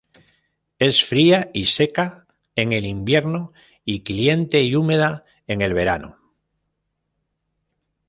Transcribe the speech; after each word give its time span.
Es 0.79 1.03
fría 1.03 1.51
y 1.53 1.65
seca 1.65 2.25
en 2.55 2.73
el 2.73 2.87
invierno 2.87 3.53
y 3.85 4.01
cliente 4.01 4.63
y 4.63 4.75
húmeda 4.75 5.25
en 5.45 5.61
el 5.61 5.75
verano. 5.75 6.17